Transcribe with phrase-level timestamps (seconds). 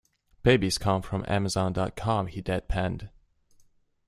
[0.41, 3.09] "Babies come from amazon.com," he deadpanned.